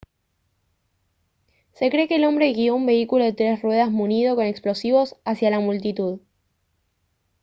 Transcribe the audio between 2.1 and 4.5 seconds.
el hombre guio un vehículo de tres ruedas munido con